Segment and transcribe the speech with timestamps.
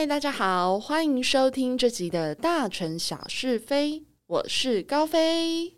[0.00, 5.74] 嗨，大家好，欢迎收听这集的大城小是非，我是高飞。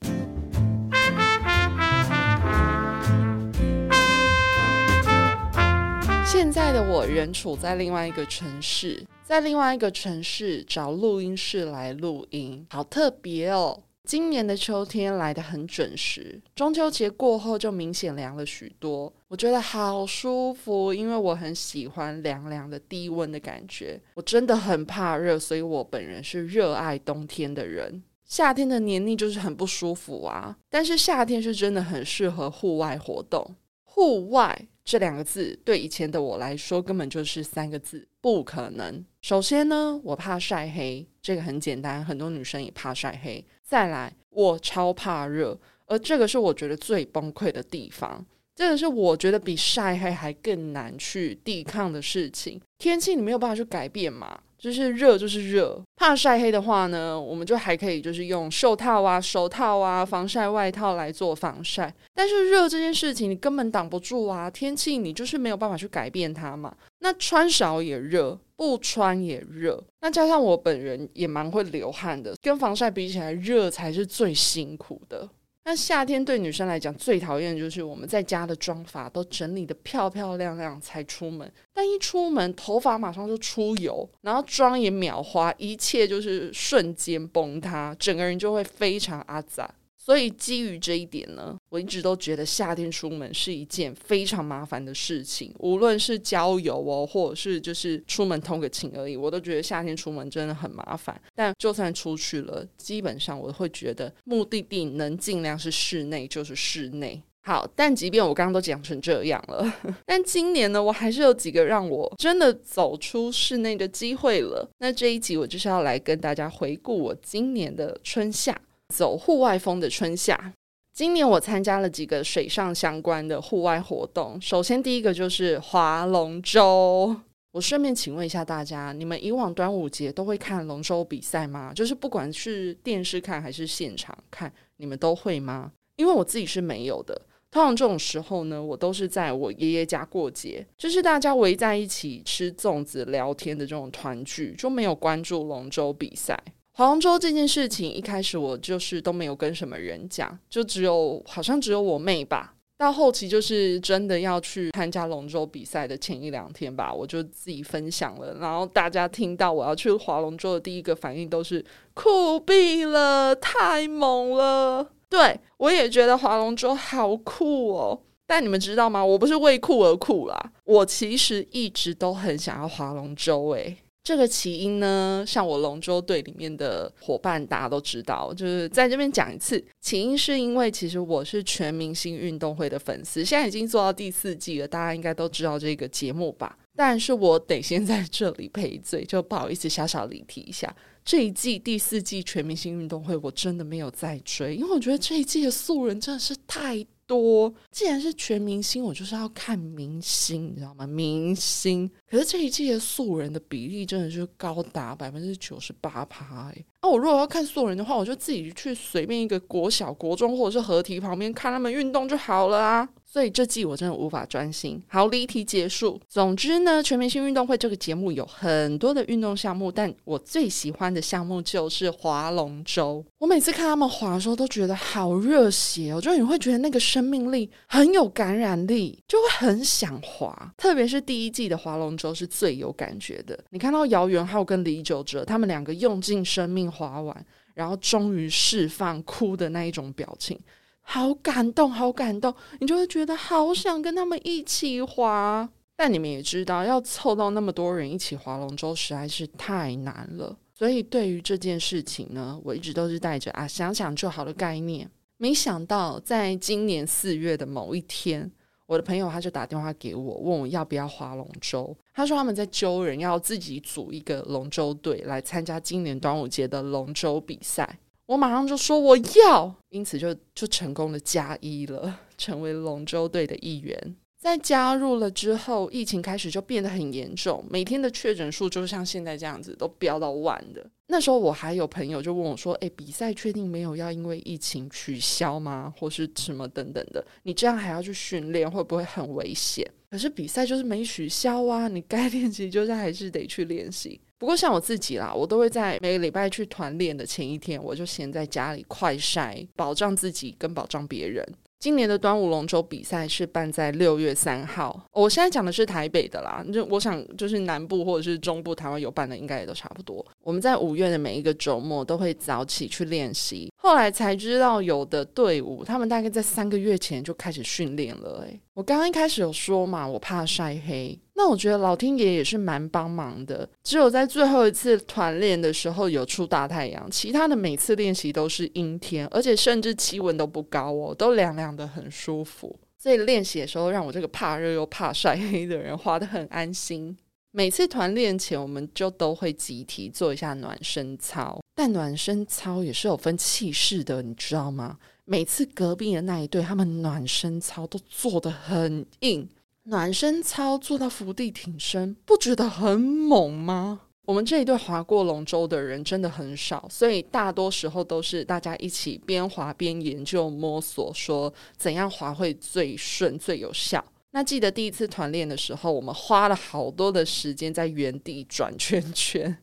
[6.24, 13.82] 现在的我人处在另外一个城市，在另外一个城市找录音室来录音，好特别哦。
[14.04, 24.00] 今年的秋天来得很准时，中秋节过后就明显凉了许多，我觉得好舒服，因为我很喜欢凉凉的低温的感觉。
[24.14, 28.02] 我真的很怕热，所以我本人是热爱冬天的人。
[28.24, 33.54] 夏天的黏腻就是很不舒服啊，但是夏天是真的很适合户外活动。
[33.84, 39.04] 户外这两个字对以前的我来说根本就是三个字，不可能。
[39.20, 43.44] 首先呢，我怕晒黑，这个很简单，很多女生也怕晒黑。
[43.62, 48.24] 再来，我超怕热，而这个是我觉得最崩溃的地方。
[48.54, 52.60] 这个是我觉得比晒黑还更难去抵抗的事情。
[52.76, 55.78] 天气你没有办法去改变嘛，就是热就是热。
[55.96, 61.92] 怕晒黑的话呢，我们就还可以就是用袖套啊、手套啊、防晒外套来做防晒。
[62.14, 66.74] 但是热这件事情你根本挡不住啊，天气你就是没有办法去改变它嘛。
[67.00, 68.38] 那穿少也热。
[68.54, 75.28] 不穿也热，那加上我本人也蛮会流汗的，跟防晒比起来，热才是最辛苦的。
[75.64, 89.72] 那夏天对女生来讲最讨厌的就是我们在家的妆发都整理的漂漂亮亮才出门，但一出门头发马上就出油，然后妆也秒花，一切就是瞬间崩塌，整个人就会非常阿杂。
[90.04, 95.54] 所以基于这一点呢，我一直都觉得夏天出门是一件非常麻烦的事情。
[95.60, 101.20] 无论是郊游哦，或者是就是出门通个勤而已，我都觉得夏天出门真的很麻烦。
[101.36, 107.22] 但就算出去了，基本上我会觉得目的地能尽量是室内就是室内。
[107.44, 109.72] 好，但即便我刚刚都讲成这样了，
[110.04, 114.68] 但今年呢，我还是有几个让我真的走出室内的机会了。
[114.78, 118.60] 那这一集我就是要来跟大家回顾我今年的春夏。
[118.92, 120.52] 走户外风的春夏，
[120.92, 124.38] 今年我参加了几个水上相关的户外活动。
[124.38, 127.16] 首先，第一个就是划龙舟。
[127.52, 131.72] 我顺便请问一下大家，你们以往端午节都会看龙舟比赛吗？
[131.74, 135.72] 就是不管是电视看还是现场看，你们都会吗？
[135.96, 137.22] 因为我自己是没有的。
[137.50, 146.38] 通常这种时候呢，我都是在我爷爷家过节，就是大家围在一起吃粽子、聊天的这种团聚，就没有关注龙舟比赛。
[146.74, 152.54] 划龙舟这件事情，一开始我就是都没有跟什么人讲，就只有好像只有我妹吧。
[152.78, 158.38] 到后期就是真的要去参加龙舟比赛的前一两天吧，我就自己分享了。
[158.40, 164.90] 然后大家听到我要去划龙舟的第一个反应都是酷毙了，太猛了！
[165.08, 168.00] 对我也觉得划龙舟好酷哦。
[168.26, 169.04] 但你们知道吗？
[169.04, 173.76] 我不是为酷而酷啦，我其实一直都很想要划龙舟诶。
[174.04, 179.64] 这个起因呢，像我龙舟队里面的伙伴，大家都知道，就是在这边讲一次。
[179.80, 186.58] 起因是因为其实我是全明星运动会的粉丝，现在已经做到第四季了，大家应该都知道这个节目吧？
[186.74, 190.74] 但是我得先在这里赔罪，就不好意思小小离题一下。
[191.04, 196.84] 这一季第四季全明星运动会，我真的没有再追，因为我觉得这一季的素人真的是太。
[197.12, 200.86] 多，既然是全明星，我就是要看明星，你知道吗？
[200.86, 206.50] 明星，可是这一季的素人的比例真的是高达百分之九十八趴。
[206.82, 212.88] 那我如果要看素人的话，我就自己去随便一个国小、国中或者是合体旁边看他们运动就好了啊。
[213.04, 214.82] 所以这季我真的无法专心。
[214.88, 216.00] 好，离题结束。
[216.08, 223.04] 总之呢，全明星运动会这个节目有很多的运动项目，但我最喜欢的项目就是划龙舟。
[223.18, 230.54] 我每次看他们划的时候，都觉得好热血哦，就你会觉得那个生命力很有感染力，就会很想划。
[230.56, 233.38] 特别是第一季的划龙舟是最有感觉的。
[233.50, 240.38] 你看到姚元浩跟李玖哲他们两个用尽生命划完，然后终于释放哭的那一种表情。
[240.80, 245.48] 好感动，好感动，你就会觉得好想跟他们一起滑。
[245.76, 250.36] 但你们也知道，要凑到那么多人一起划龙舟实在是太难了。
[250.54, 254.88] 所以对于这件事情呢，我一直都是带着啊想想就好的概念。
[255.16, 258.30] 没想到在今年四月的某一天，
[258.72, 261.76] 我的朋友他就打电话给我，问我要不要划龙舟。
[261.92, 267.78] 他说他们在揪人，要自己组一个龙舟队来参加今年端午节的龙舟比赛。
[268.06, 273.94] 我马上就说我要，因此就就成功的加一了，成为龙舟队的一员。
[274.22, 280.64] 在加入了之后，疫情开始就变得很严重，每天的确诊数就像现在这样子，都飙到万的。
[280.86, 285.74] 那时候我还有朋友就问我说：“诶，比赛确定没有要因为疫情取消吗？
[285.76, 287.04] 或是什么等等的？
[287.24, 294.00] 你这样还要去训练，会不会很危险？”可是比赛就是没取消啊，你该练习就是还是得去练习。
[294.18, 301.26] 不过像我自己啦，我都会在每个礼拜去团练的前一天，我就先在家里快筛，保障自己跟保障别人。
[301.62, 310.04] 今年的端午龙舟比赛是办在六月三号，我现在讲的是台北的啦，就我想就是南部或者是中部台湾有办的，应该也都差不多。
[310.24, 318.24] 我们在五月的每一个周末都会早起去练习，后来才知道有的队伍他们大概在三个月前就开始训练了。
[318.26, 320.98] 诶，我刚刚一开始有说嘛，我怕晒黑。
[321.14, 332.58] 那我觉得老天爷也是蛮帮忙的，只有在最后一次团练的时候有出大太阳，其他的每次练习都是阴天，而且甚至气温都不高哦，都凉凉的很舒服。
[332.76, 336.94] 所以练习的时候，让我这个怕热又怕晒黑的人滑得很安心。
[337.30, 344.76] 每次团练前，我们就都会集体做一下暖身操，但暖身操也是有分气势的，你知道吗？
[345.04, 349.28] 每次隔壁的那一队，他们暖身操都做得很硬。
[349.64, 353.80] 暖身操做到伏地挺身，不觉得很猛吗？
[354.04, 363.84] 我们这一对划过龙舟的人真的很少，所以大多时候都是大家一起边划边研究摸索，说怎样划会最顺最有效。
[364.10, 369.38] 那记得第一次团练的时候，我们花了好多的时间在原地转圈圈，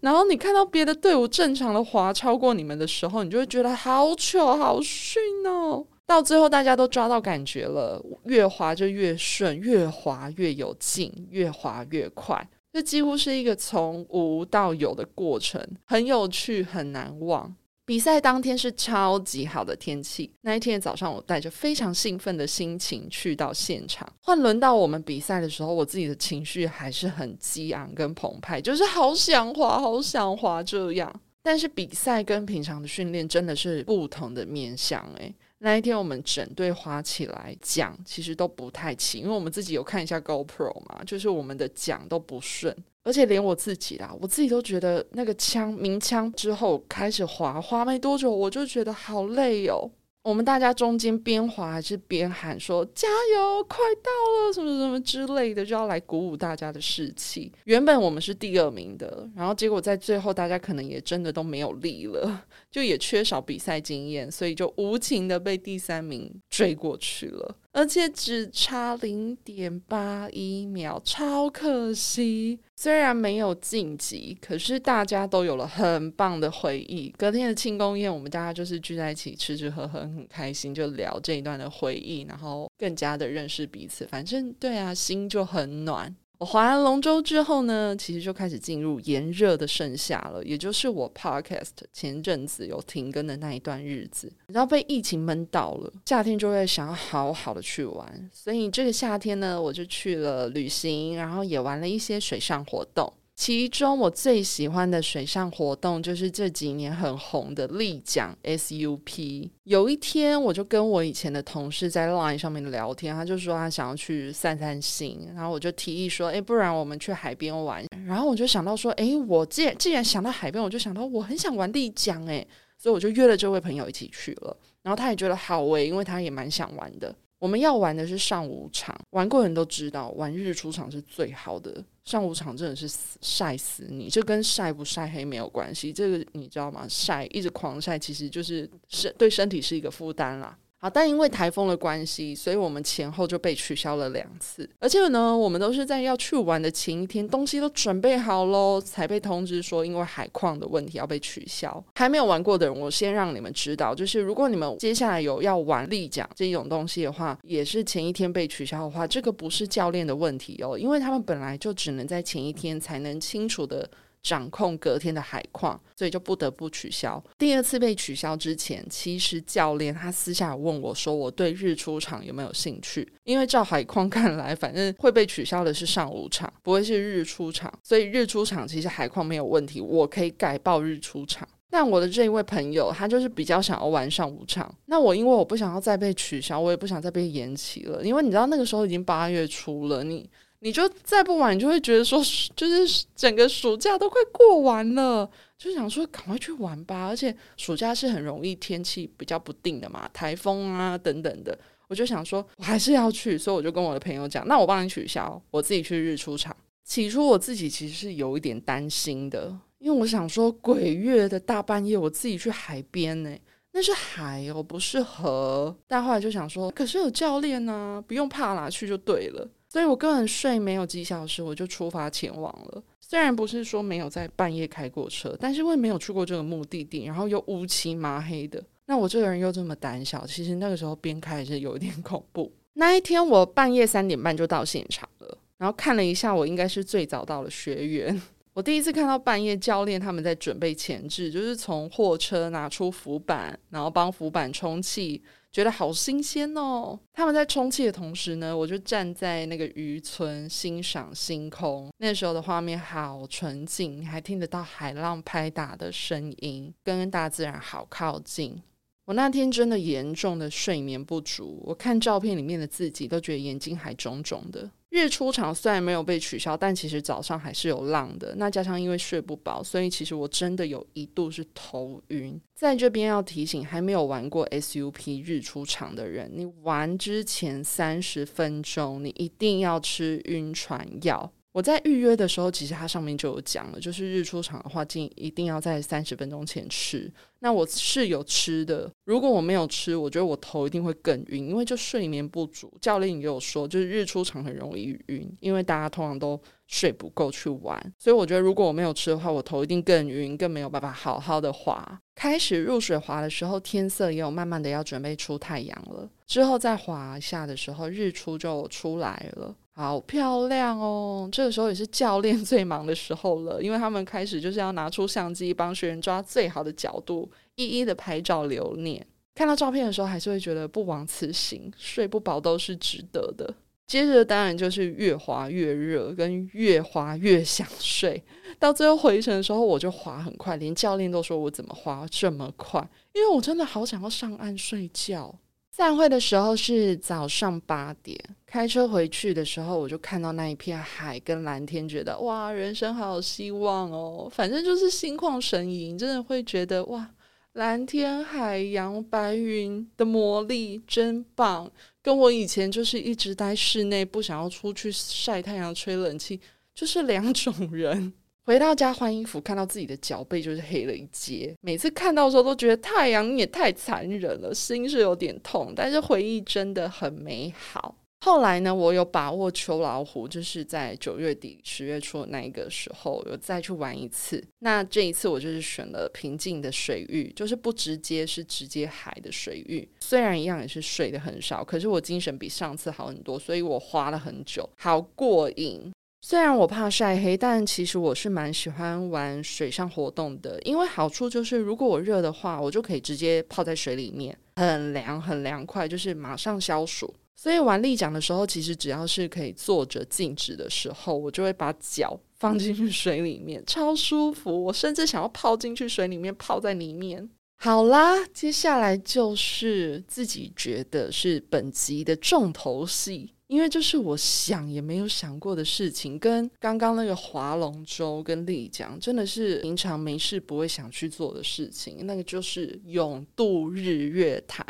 [0.00, 5.86] 然后你看到别的队伍正常的滑超过你们的时候，你就会觉得好糗好逊哦。
[6.06, 12.48] 到最后，大家都抓到感觉了，越滑就越顺，越滑越有劲，越滑越快。
[12.72, 17.54] 这几乎是一个从无到有的过程，很有趣，很难忘。
[17.88, 24.06] 比赛当天是超级好的天气，那一天早上，我带着非常兴奋的心情去到现场。
[24.20, 31.20] 换轮到我们比赛的时候，我自己的情绪还是很激昂跟澎湃，就是好想滑，好想滑这样。
[31.42, 35.34] 但是比赛跟平常的训练真的是不同的面向，诶。
[35.60, 42.76] 那一天我们整队滑起来桨其实都不太齐，因为我们自己有看一下 GoPro 嘛，就是我们的桨都不顺，
[43.08, 49.90] 而且连我自己啦，我自己都觉得那个枪鸣枪之后开始滑，滑没多久我就觉得好累哦。
[50.22, 57.50] 我们大家中间边滑还是边喊说加油，快到了，什么什么之类的，就要来鼓舞大家的士气。
[57.64, 67.56] 原本我们是第二名的，然后结果在最后大家可能也真的都没有力了， 就也缺少比赛经验，所以就无情的被第三名追过去了。
[67.72, 72.58] 而且只差零点八一秒，超可惜。
[72.74, 77.14] 虽然没有晋级，可是大家都有了很棒的回忆。
[77.16, 84.06] 隔天的庆功宴，我们大家就是聚在一起吃吃喝喝，很开心，就聊这一段的回忆，然后更加的认识彼此。
[84.06, 86.14] 反正对啊，心就很暖。
[86.38, 94.32] 我划完龙舟之后呢，其实就开始进入炎热的盛夏了，也就是我 podcast 前阵子有停更的那一段日子。
[94.46, 103.12] 你知道被疫情闷到了，夏天就会想要好好的去玩，所以这个夏天呢，我就去了旅行，然后也玩了一些水上活动。
[103.38, 109.48] 其中我最喜欢的水上活动就是这几年很红的立桨 SUP。
[109.62, 122.44] 有一天，我就跟我以前的同事在 Line 上面聊天，他就说他想要去散散心，然后我就提议说：“哎，不然我们去海边玩。”然后我就想到说：“哎，我既然既然想到海边，我就想到我很想玩立桨，哎，
[122.76, 124.56] 所以我就约了这位朋友一起去了。
[124.82, 127.14] 然后他也觉得好诶，因为他也蛮想玩的。
[127.38, 131.84] 我们要玩的是上午场，玩过人都知道，玩日出场是最好的。
[132.04, 132.88] 上午场真的是
[133.20, 135.92] 晒死你，这跟晒不晒黑没有关系。
[135.92, 136.86] 这个你知道吗？
[136.88, 140.58] 晒一直狂晒，其实就是身对身体是一个负担啦。
[140.80, 144.68] 好，但因为台风的关系，所以我们前后就被取消了两次。
[144.78, 151.84] 而且呢，我们都是在要去玩的前一天，东西都准备好喽，才被通知说因为海况的问题要被取消。
[151.96, 163.90] 还没有玩过的人，我先让你们知道，就是如果你们接下来有要玩立桨这种东西的话，也是前一天被取消的话，这个不是教练的问题哦，因为他们本来就只能在前一天才能清楚的。
[164.28, 167.22] 掌控隔天的海况，所以就不得不取消。
[167.38, 177.72] 第二次被取消之前，其实教练他私下问我说：“我对日出场有没有兴趣？”因为照海况看来，反正会被取消的是上午场，不会是日出场。
[177.82, 181.48] 所以日出场其实海况没有问题，我可以改报日出场。
[181.70, 184.70] 但我的这一位朋友，他就是比较想要玩上午场。
[184.86, 188.04] 那我因为我不想要再被取消，我也不想再被延期了。
[188.04, 190.28] 因为你知道那个时候已经八月初了，你。
[190.60, 192.18] 你就再不玩，你就会觉得说，
[192.56, 197.06] 就是整个暑假都快过完了，就想说赶快去玩吧。
[197.06, 201.56] 而且暑假是很容易天气比较不定的嘛，台风啊等等的。
[201.88, 206.54] 我就想说，我还是要去，所以我就跟我的朋友讲，那我帮你取消，我自己去日出场。
[206.84, 213.34] 起初我自己其实是有一点担心的，因为我想说鬼月的大半夜，我自己去海边呢，
[213.72, 215.74] 那是海哦，不是河。
[215.86, 219.48] 但后来就想说，可是有教练呢，不用怕啦，去就对了。
[219.68, 222.82] 所以我根本睡没有几小时，我就出发前往了。
[223.00, 232.52] 虽然不是说没有在半夜开过车，但是因为没有去过这个目的地，然后又乌漆麻黑的，那我这个人又这么胆小，其实那个时候边开是有一点恐怖。
[232.74, 238.22] 那一天我半夜三点半就到现场了，然后看了一下，我应该是最早到了学员。
[238.54, 245.22] 我第一次看到半夜教练他们在准备前置，就是从货车拿出浮板，然后帮浮板充气。
[245.50, 246.98] 觉得好新鲜哦！
[247.12, 251.90] 他们在充气的同时呢，我就站在那个渔村欣赏星空。
[251.98, 258.62] 那时候的画面好纯净，还听得到海浪拍打的声音，跟大自然好靠近。
[259.06, 264.70] 我那天真的严重的睡眠不足，我看照片里面的自己都觉得眼睛还肿肿的。
[264.90, 268.34] 日出场虽然没有被取消，但其实早上还是有浪的。
[268.36, 272.40] 那加上因为睡不饱，所以其实我真的有一度是头晕。
[272.54, 281.30] 在这边要提醒，还没有玩过 SUP 日出场的人，你玩之前三十分钟，你一定要吃晕船药。
[281.58, 287.12] 我在预约的时候，其实它上面就有讲了，就是日出场的话，建议一定要在三十分钟前吃。
[287.40, 292.72] 那我是有吃的，如果我没有吃，我觉得我头一定会更晕，因为就睡眠不足。
[292.80, 302.00] 教练也有说，就是日出场很容易晕，因为大家通常都睡不够去玩，所以我觉得如果我没有吃的话，我头一定更晕，更没有办法好好的滑。
[302.14, 309.56] 开始入水滑的时候，天色也有慢慢的要准备出太阳了，之后再滑下的时候，日出就出来了。
[309.80, 311.28] 好漂亮哦！
[311.30, 319.06] 这个时候也是教练最忙的时候了，因为他们开始就是要拿出相机帮学员抓最好的角度，一一的拍照留念。
[319.36, 323.54] 看到照片的时候，还是会觉得不枉此行，睡不饱都是值得的。
[323.86, 328.20] 接着当然就是越滑越热，跟越滑越想睡。
[328.58, 335.32] 到最后回程的时候，我就滑很快，连教练都说我怎么滑这么快，因为我真的好想要上岸睡觉。
[335.78, 344.28] 散会的时候是早上八点，开车回去的时候，我就看到那一片海跟蓝天，觉得哇，人生好有希望哦！
[344.34, 347.08] 反正就是心旷神怡，真的会觉得哇，
[347.52, 351.70] 蓝天、海洋、白云的魔力真棒，
[352.02, 356.40] 跟我以前就是一直待室内，不想要出去晒太阳、吹冷气，
[356.74, 358.12] 就是两种人。
[358.48, 361.54] 回到家换衣服，看到自己的脚背就是黑了一截。
[361.60, 365.74] 每次看到的时候都觉得太阳也太残忍了，心是有点痛。
[365.76, 367.94] 但是回忆真的很美好。
[368.24, 374.42] 后来呢，我有把握秋老虎，就是在九月底十月初那一个时候，有再去玩一次。
[374.60, 379.86] 那这一次我就是选了平静的水域，就是不直接是直接海的水域。
[380.00, 385.92] 虽然一样也是睡得很少，可是我精神比上次好很多，所以我花了很久，好过瘾。
[386.20, 397.14] 虽然我怕晒黑，但其实我是蛮喜欢玩水上活动的，因为好处就是如果我热的话，我就可以直接泡在水里面，很凉很凉快，就是马上消暑。
[397.36, 404.64] 所以玩立桨的时候，其实只要是可以坐着静止的时候，我就会把脚放进去水里面，超舒服。
[404.64, 407.30] 我甚至想要泡进去水里面，泡在里面。
[407.60, 413.32] 好啦，接下来就是自己觉得是本集的重头戏。
[413.48, 422.06] 因为这是我想也没有想过的事情，跟刚刚那个划龙舟跟丽江，真的是平常没事不会想去做的事情。
[422.06, 424.64] 那个就是永渡日月潭。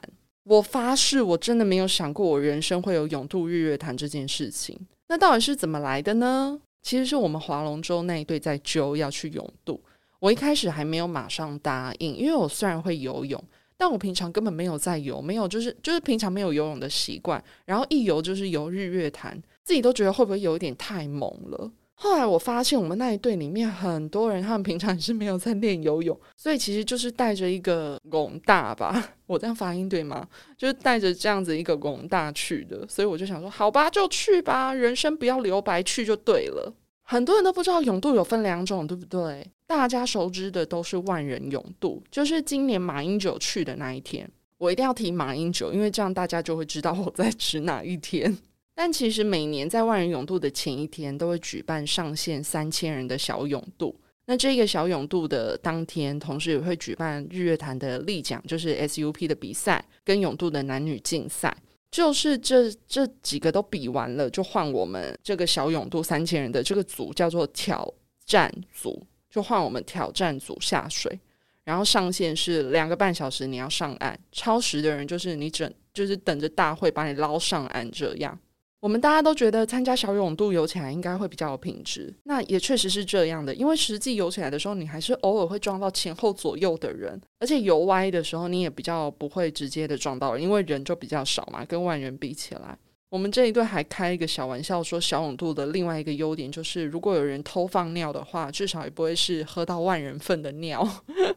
[0.45, 4.79] 我发誓，我真的没有想过我人生会有永渡日月潭这件事情。
[5.09, 6.59] 那到底是怎么来的呢？
[6.81, 9.81] 其实是我们划龙舟那一队在揪要去永渡，
[10.21, 13.43] 我一开始还没有马上答应，因为我虽然会游泳。
[13.79, 21.71] 但我平常根本没有在游，没有就是就是平常没有游泳的习惯，然后一游就是游日月潭，自己都觉得会不会有一点太猛了。
[22.01, 30.25] 后来我发现我们那一队里面很多人，他们平常也是没有在练游泳，所以其实就是带着一个拱大吧，我这样发音对吗？
[30.57, 36.73] 就是带着这样子一个拱大去的，所以我就想说，好吧，就去吧，人生不要留白，去就对了。
[37.03, 39.45] 很多人都不知道泳度有分两种，对不对？
[39.69, 44.29] 大家熟知的都是万人泳渡，就是今年马英九去的那一天。
[44.57, 48.37] 我一定要提马英九，因为这样大家就会知道我在指哪一天。
[48.75, 53.95] 但其实每年在万人泳渡的前一天，都会举办上限三千人的小泳渡。
[54.25, 61.55] 那这个小泳渡的当天，同时也会举办日月潭的立奖，就是 SUP 的比赛，跟泳渡的男女竞赛。
[61.91, 67.93] 就是这这几个都比完了，就换我们这个小勇度三千人的这个组叫做挑
[68.27, 71.19] 战组，就换我们挑战组下水，
[71.65, 78.39] 然后上线是两个半小时，你要上岸，超时的人就是你整就是等着大会把你捞上岸这样。
[78.81, 83.53] 我们大家都觉得参加小泳渡游起来应该会比较有品质，那也确实是这样的。
[83.53, 92.79] 因为实际游起来的时候，你还是偶尔会撞到前后左右的人，而且游歪的时候，你也比较不会直接的撞到人，因为人就比较少嘛，跟万人比起来。
[93.11, 100.87] 我们这一队还开一个小玩笑，说小永渡的另外一个优点就是，如果有人偷放尿的话，至少也不会是喝到万人份的尿。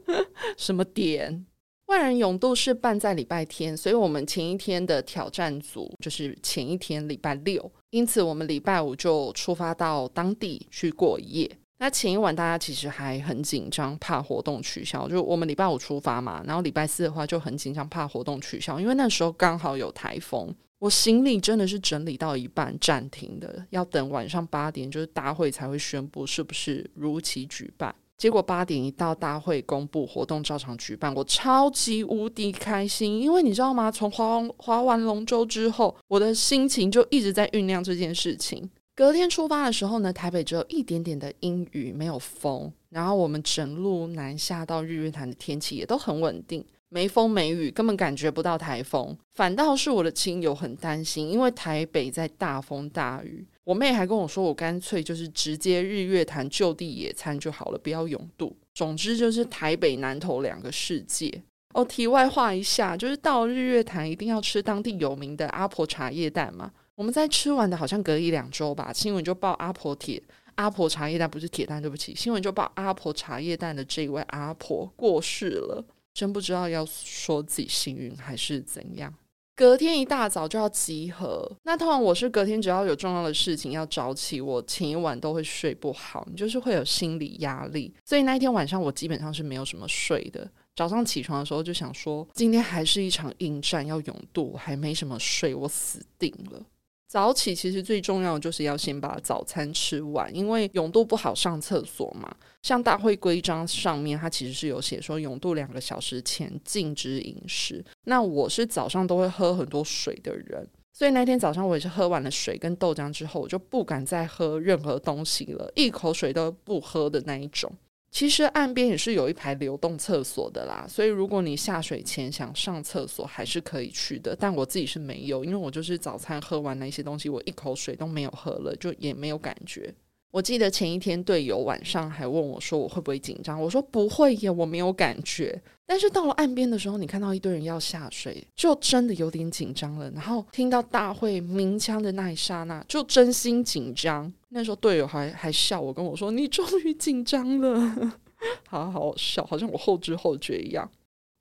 [0.58, 1.46] 什么点？
[1.86, 11.50] 万人永渡是办在礼拜天，所以我们前一天的挑战组就是前一天礼拜六，因此我们礼拜五就出发到当地去过夜。
[11.80, 15.08] 那前一晚大家其实还很紧张，怕活动取消。
[15.08, 20.54] 就我们礼拜五出发嘛，然后礼拜四的话就很紧张，怕活动取消，因为那时候刚好有台风。
[20.82, 27.94] 我行李真的是整理到一半暂停的，要等晚上八点，就是大会才会宣布是不是如期举办。
[28.18, 33.92] 结果八点一到，大会公布活动照常举办，我超级无敌开心，因为你知道吗？
[33.92, 38.68] 从划完划完龙舟之后，我的心情就一直在酝酿这件事情。
[38.96, 46.66] 隔天出发的时候呢，台北只有一点点的阴雨，没有风，然后我们整路南下到日月潭的天气也都很稳定。
[46.94, 53.48] 没风没雨，根本感觉不到台风，反倒是我的亲友很担心，因为台北在大风大雨。
[53.64, 58.54] 我妹还跟我说，我干脆就是直接日月潭就地野餐就好了，不要永渡。
[58.74, 61.42] 总之就是台北南投两个世界。
[61.74, 66.70] 哦，题外话一下，就是到日月潭一定要吃当地有名的阿婆茶叶蛋嘛。
[66.96, 70.22] 我们在吃完的好像隔一两周吧，新闻就报阿婆铁
[70.56, 75.86] 阿婆茶叶蛋不是铁蛋，对不起，新闻就报阿婆茶叶蛋的这位阿婆过世了。
[76.14, 79.14] 真不知道要说自己幸运还是怎样。
[79.54, 90.50] 隔天一大早就要集合，那通常我是隔天只要有重要的事情要早起，我前一晚都会睡不好，你就是会有心理压力，所以那一天晚上我基本上是没有什么睡的。
[90.76, 96.66] 早上起床的时候就想说，今天还是一场硬战要勇渡，还没什么睡，我死定了。
[97.12, 102.34] 早起其实最重要的就是要先把早餐吃完，因为永渡不好上厕所嘛。
[102.62, 107.84] 像大会规章上面，它其实是有写说永渡两个小时前禁止饮食。
[108.06, 117.70] 那我是早上都会喝很多水的人，所以那天早上我也是喝完了水跟豆浆之后，我就不敢再喝任何东西了，一口水都不喝的那一种。
[118.12, 124.36] 其实岸边也是有一排流动厕所的啦，所以如果你下水前想上厕所，还是可以去的。
[124.38, 129.94] 但我自己是没有，因为我就是早餐喝完那些东西，我一口水都没有喝了，就也没有感觉。
[130.32, 135.62] 我记得前一天队友晚上还问我说我会不会紧张，我说不会耶，我没有感觉。
[135.86, 140.10] 但是到了岸边的时候，你看到一堆人要下水，就真的有点紧张了。
[140.12, 144.32] 然后听到大会鸣枪的那一刹那，就真心紧张。
[144.50, 148.14] 那时候队友还还笑我，跟我说你终于紧张了，
[148.70, 150.90] 好好笑，好像我后知后觉一样。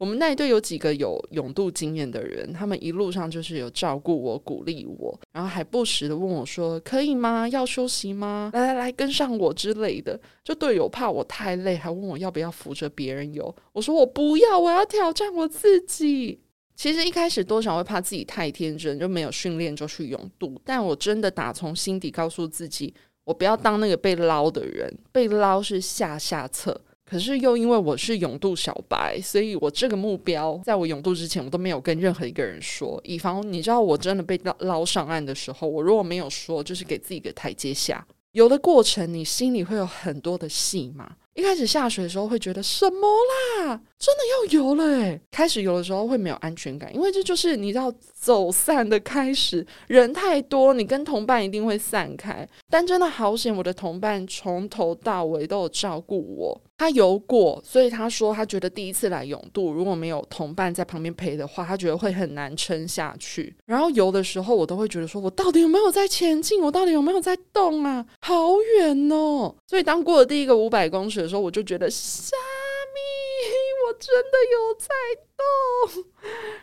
[0.01, 7.47] 我们那一队有几个有勇渡经验的人，他们一路上就是有照顾我、鼓励我，然后还不时的问我说：“可以吗？
[7.51, 8.51] 要休息吗？
[8.55, 13.55] 来来来，跟上我之类的。”就队友怕我太累，还问我要不要扶着别人游。
[13.75, 16.41] 我说我不要，我要挑战我自己。
[16.75, 20.59] 其实一开始多少会怕自己太天真，就没有训练就去勇渡。
[20.65, 26.81] 但我真的打从心底告诉自己，我不要当那个被捞的人，被捞是下下策。
[27.11, 38.07] 可是又因为我是勇度小白，所以我这个目标在我勇度之前，我都没有跟任何一个人说，以防你知道我真的被捞捞上岸的时候，我如果没有说，就是给自己一个台阶下。
[38.31, 41.11] 游的过程，你心里会有很多的戏嘛。
[41.35, 43.09] 一开始下水的时候会觉得什么
[43.67, 45.21] 啦，真的要游了诶。
[45.31, 52.49] 开始游的时候会没有安全感，因为这就是你知道走散的开始，人太多，你跟同伴一定会散开。
[52.69, 56.61] 但真的好险，我的同伴从头到尾都有照顾我。
[56.79, 63.55] 他游过，所以他说他觉得第一次来永渡，如果没有同伴在旁边陪的话，他觉得会很难撑下去。
[63.67, 66.59] 然后游的时候，我都会觉得说，我到底有没有在前进？
[66.63, 68.07] 我到底有没有在动啊？
[68.23, 69.55] 好远哦！
[69.67, 72.35] 所以当过了第一个五百公尺的时候，我就觉得吓，
[74.01, 74.89] 真的有在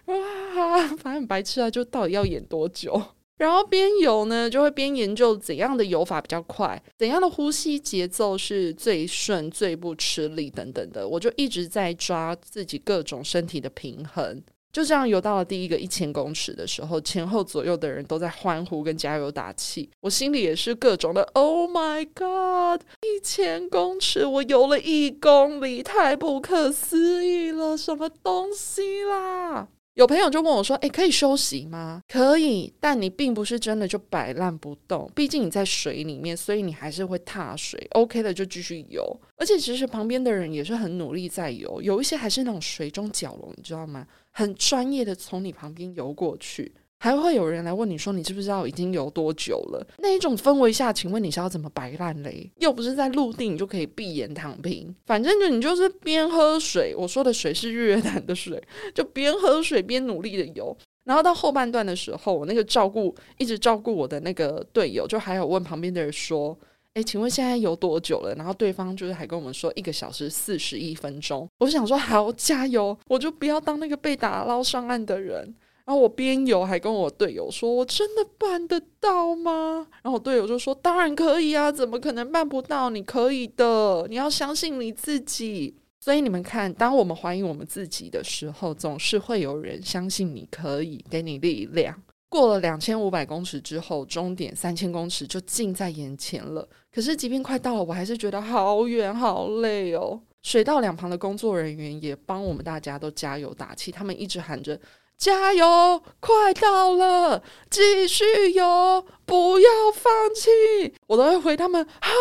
[0.06, 0.88] 动啊！
[0.98, 3.02] 反正白痴啊，就到底要演多久？
[3.38, 11.08] 然后边游呢，就会边研究怎样的游法比较快，怎样的呼吸节奏是最顺、最不吃力等等的。
[11.08, 14.42] 我就一直在抓自己各种身体的平衡。
[14.78, 29.68] 就这样游到了第一个一千公尺的时候，前后左右的人都在欢呼跟加油打气，我心里也是各种的 “Oh my God！” 一千公尺，我游了一公里，太不可思议了，什么东西啦！
[29.98, 37.84] 有朋友就问我说：“诶，可以休息吗？”可以，但你并不是真的就摆烂不动，毕竟你在水里面，所以你还是会踏水。
[37.94, 39.04] OK 的就继续游，
[39.38, 44.06] 而且其实旁边的人也是很努力在游，有一些还是那种水中蛟龙，你知道吗？
[44.30, 46.72] 很专业的从你旁边游过去。
[47.00, 49.88] 还会有人来问你说你知不知道已经游多久了？
[50.00, 52.52] 那一种氛围下，请问你是要怎么摆烂嘞？
[52.58, 54.94] 又不是在陆地，你就可以闭眼躺平。
[55.06, 58.62] 反正就你就是边喝水，我说的水是日月潭的水，
[58.96, 60.76] 就边喝水边努力的游。
[61.04, 66.58] 然后到后半段的时候，我那个照顾一直照顾我的那个队友，就还有问旁边的人说
[66.96, 71.48] ：“哎，请问现在游多久了？”然后对方就是还跟我们说一个小时四十一分钟。
[71.60, 75.56] 我想说好加油，我就不要当那个被打捞上岸的人。
[75.88, 82.90] 然后我边游还跟我队友说：“我真的办得到吗？”然后我队友就说：“当然可以啊，怎么可能办不到？
[82.90, 85.74] 你可以的，你要相信你自己。”
[86.04, 91.96] 所以你们看，当我们怀疑我们自己的时候，总是会有人相信你可以，给你力量。
[92.28, 96.68] 过了两千五百公尺之后，终点三千公尺就近在眼前了。
[96.94, 100.20] 可是，即便快到了，我还是觉得好远、好累哦。
[100.44, 104.78] 水道两旁的工作人员也帮我们大家都加油打气，他们一直喊着。
[105.18, 106.04] 加油！
[106.20, 110.94] 快到了，继续游，不要放弃。
[111.08, 112.12] 我都会回他们，好，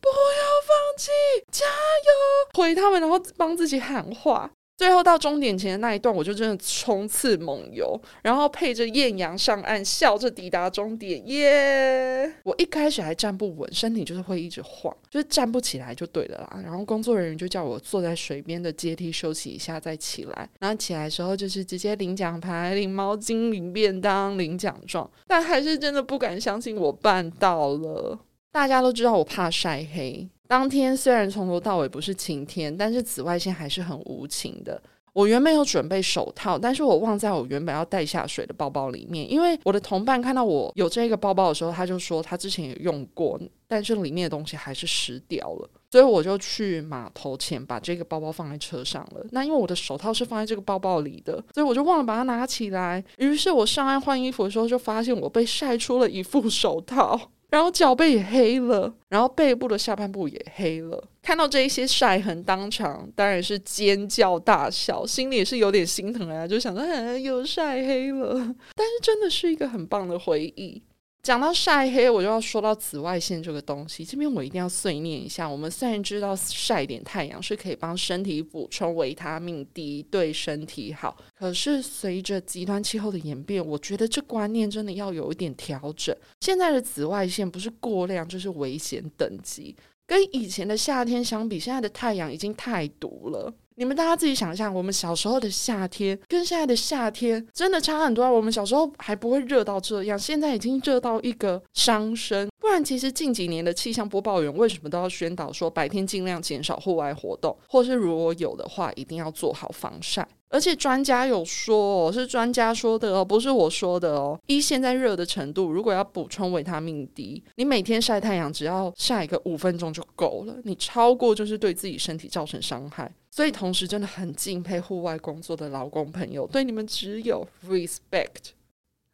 [0.00, 1.10] 不要放弃，
[1.50, 2.60] 加油！
[2.60, 4.50] 回他们，然后帮自己喊话。
[4.80, 12.32] 最后到终点前的那一段，我就真的冲刺猛游，然后配着艳阳上岸，笑着抵达终点，耶！
[12.44, 16.60] 我一开始还站不稳，身体就是会一直晃，就是站不起来就对了啦。
[16.64, 20.48] 然后工作人员就叫我坐在水边的阶梯休息一下再起来。
[20.58, 28.18] 然后起来的时候就是直接领奖牌、领毛巾、领便当、领奖状，但还是真的不敢相信我办到了。
[28.50, 30.26] 大家都知道我怕晒黑。
[30.50, 34.82] 当天虽然从头到尾不是晴天，但是紫外线还是很无情的。
[35.12, 39.30] 我原本有准备手套，但是我忘在我原本要带下水的包包里面。
[39.30, 45.70] 因为我的同伴看到我有这个包包的时候，他就说他之前也用过，但是里面的东西还是湿掉了。
[45.92, 49.24] 所以我就去码头前把这个包包放在车上了。
[49.30, 53.04] 那因为我的手套是放在这个包包里的，所以我就忘了把它拿起来。
[53.18, 57.30] 于是我上岸换衣服的时候，就发现我被晒出了一副手套。
[57.50, 61.02] 然后脚背也黑了，然后背部的下半部也黑了。
[61.22, 68.34] 看到这一些晒痕，当场当然是尖叫大笑，心里也是有点心疼啊，就想说，哎，又晒黑了。
[68.74, 70.82] 但是真的是一个很棒的回忆。
[71.22, 74.04] 讲到晒黑，我就要说到紫外线这个东西。
[74.04, 75.48] 这边我一定要碎念一下。
[75.48, 86.16] 我们虽然知道晒点太阳是可以帮身体补充维他命 D，对身体好，可是随着极端气候的演变，我觉得这观念真的要有一点调整。
[86.40, 89.76] 现在的紫外线不是过量，就是危险等级。
[90.06, 93.52] 跟以前的夏天相比，现在的太阳已经太毒了。
[93.80, 98.30] 你们大家自己想象，我们小时候的夏天跟现在的夏天真的差很多啊！
[98.30, 102.46] 我们小时候还不会热到这样，现在已经热到一个伤身。
[102.60, 110.28] 不然，其实近几年的气象播报员为什么都要宣导说白天尽量减少户外活动，或是如果有的话，一定要做好防晒？
[110.50, 114.38] 而且专家有说，哦是专家说的哦，不是我说的哦。
[114.46, 120.56] 一现在热的程度，如果要补充维他命 D，你每天晒太阳只要晒个五分钟就够了。
[120.64, 123.10] 你超过就是对自己身体造成伤害。
[123.30, 128.50] 所以同时真的很敬佩户外工作的劳工朋友，对你们只有 respect。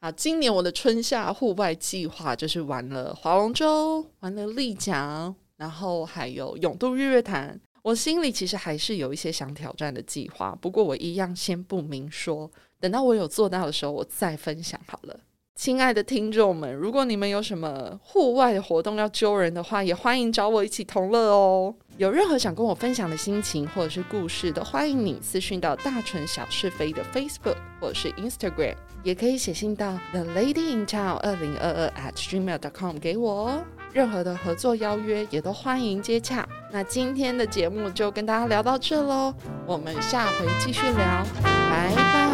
[0.00, 7.60] 好，今年我的春夏户外计划就是玩了划龙舟，玩了立桨，然后还有永渡日月潭。
[7.82, 12.50] 我心里其实还是有一些想挑战的计划，不过我一样先不明说，
[12.80, 15.20] 等到我有做到的时候，我再分享好了。
[15.56, 21.74] 亲爱的听众们，如果你们有什么户外的活动要揪人的话，也欢迎找我一起同乐哦。
[21.96, 33.64] 有任何想跟我分享的心情或者是故事，都欢迎你私讯到大纯小是非的 Facebook 或者是 Instagram，也可以写信到 The Lady in Town 二零二二 at gmail.com 给我哦。
[33.94, 36.46] 任何的合作邀约也都欢迎接洽。
[36.70, 39.32] 那今天的节目就跟大家聊到这喽，
[39.66, 42.25] 我们下回继续聊，拜拜。